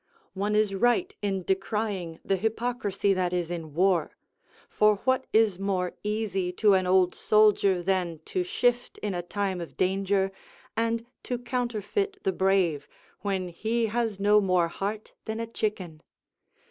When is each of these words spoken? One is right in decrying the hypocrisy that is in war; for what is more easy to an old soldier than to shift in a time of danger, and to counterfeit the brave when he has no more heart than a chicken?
One 0.33 0.55
is 0.55 0.73
right 0.73 1.13
in 1.21 1.43
decrying 1.43 2.19
the 2.25 2.35
hypocrisy 2.37 3.13
that 3.13 3.33
is 3.33 3.51
in 3.51 3.75
war; 3.75 4.17
for 4.67 4.95
what 5.05 5.27
is 5.31 5.59
more 5.59 5.93
easy 6.03 6.51
to 6.53 6.73
an 6.73 6.87
old 6.87 7.13
soldier 7.13 7.83
than 7.83 8.19
to 8.25 8.43
shift 8.43 8.97
in 9.03 9.13
a 9.13 9.21
time 9.21 9.61
of 9.61 9.77
danger, 9.77 10.31
and 10.75 11.05
to 11.21 11.37
counterfeit 11.37 12.17
the 12.23 12.31
brave 12.33 12.87
when 13.19 13.49
he 13.49 13.85
has 13.93 14.19
no 14.19 14.41
more 14.41 14.69
heart 14.69 15.11
than 15.25 15.39
a 15.39 15.45
chicken? 15.45 16.01